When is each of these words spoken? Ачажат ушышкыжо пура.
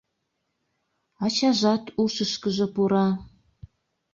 Ачажат 1.25 1.83
ушышкыжо 2.03 2.65
пура. 2.75 3.07